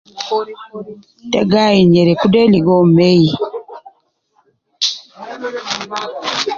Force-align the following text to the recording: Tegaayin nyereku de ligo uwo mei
Tegaayin 1.31 1.87
nyereku 1.93 2.25
de 2.33 2.41
ligo 2.51 2.71
uwo 2.75 2.83
mei 2.95 3.25